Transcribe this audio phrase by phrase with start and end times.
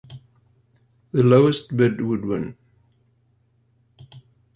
[1.11, 2.57] The lowest bid would win.